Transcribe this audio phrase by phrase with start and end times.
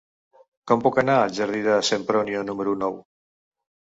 [0.69, 2.97] Com puc anar al jardí de Sempronio número nou?